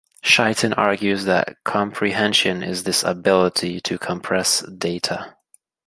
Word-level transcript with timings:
Chaitin 0.23 0.73
argues 0.73 1.25
that 1.25 1.63
comprehension 1.63 2.63
is 2.63 2.85
this 2.85 3.03
ability 3.03 3.79
to 3.81 3.99
compress 3.99 4.61
data. 4.61 5.35